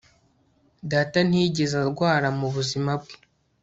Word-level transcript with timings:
Data 0.91 1.19
ntiyigeze 1.27 1.75
arwara 1.83 2.27
mu 2.39 2.47
buzima 2.55 2.91
bwe 3.01 3.15